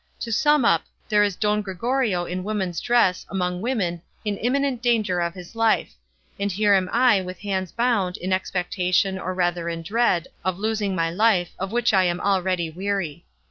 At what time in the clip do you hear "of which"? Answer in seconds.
11.59-11.93